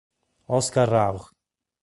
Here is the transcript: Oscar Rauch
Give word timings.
Oscar 0.59 0.87
Rauch 0.89 1.29